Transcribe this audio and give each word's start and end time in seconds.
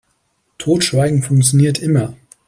Totschweigen 0.57 1.21
funktioniert 1.21 1.77
immer. 1.79 2.15